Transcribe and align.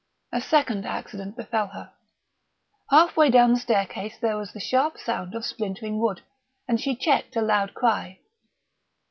A 0.31 0.41
second 0.41 0.83
accident 0.87 1.37
befell 1.37 1.67
her. 1.67 1.93
Half 2.89 3.15
way 3.15 3.29
down 3.29 3.53
the 3.53 3.59
staircase 3.59 4.17
there 4.17 4.35
was 4.35 4.51
the 4.51 4.59
sharp 4.59 4.97
sound 4.97 5.35
of 5.35 5.45
splintering 5.45 5.99
wood, 5.99 6.21
and 6.67 6.81
she 6.81 6.95
checked 6.95 7.35
a 7.35 7.41
loud 7.43 7.75
cry. 7.75 8.17